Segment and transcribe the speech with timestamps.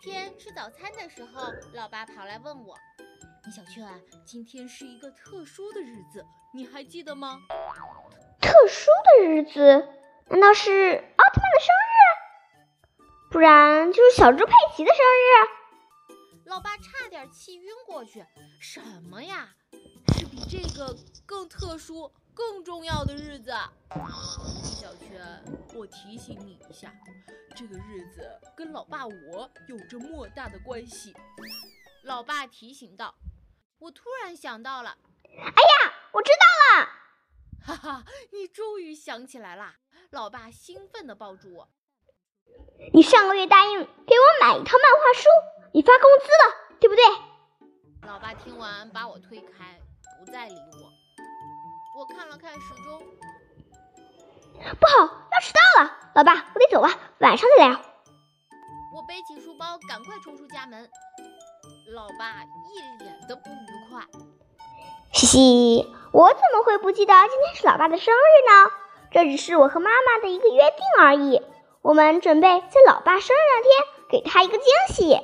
[0.00, 2.74] 天吃早餐的时候，老爸跑来问我
[3.44, 3.86] ：“米小圈，
[4.24, 7.38] 今天是一个特殊的日子，你还记得吗？”
[8.40, 9.86] 特殊的日子？
[10.28, 13.02] 难道是奥特曼的生日？
[13.30, 16.46] 不然就是小猪佩奇的生日？
[16.46, 18.24] 老爸差点气晕过去。
[18.58, 19.50] 什么呀？
[20.14, 20.96] 是比这个
[21.26, 23.52] 更特殊、更重要的日子。
[25.20, 25.42] 小圈，
[25.74, 26.90] 我提醒你一下，
[27.54, 31.14] 这个日子跟老爸我有着莫大的关系。
[32.04, 33.14] 老爸提醒道。
[33.78, 36.88] 我突然想到了，哎呀，我知道了！
[37.62, 39.76] 哈哈，你终于想起来啦！
[40.10, 41.70] 老爸兴奋地抱住我。
[42.92, 45.28] 你上个月答应给我买一套漫画书，
[45.72, 47.02] 你发工资了，对不对？
[48.06, 49.80] 老爸听完把我推开，
[50.18, 50.92] 不再理我。
[51.98, 53.02] 我看了看时钟，
[54.78, 55.90] 不好，要迟到了。
[56.14, 56.88] 老爸，我得走了，
[57.18, 57.80] 晚上再聊。
[58.94, 60.88] 我背起书包，赶快冲出家门。
[61.94, 64.02] 老爸一脸的不愉快。
[65.12, 68.70] 嘻嘻，我怎么会不记得今天是老爸的生日呢？
[69.12, 71.42] 这只是我和妈妈的一个约定而已。
[71.82, 73.70] 我们准备在老爸生日那天
[74.10, 75.18] 给他一个惊喜。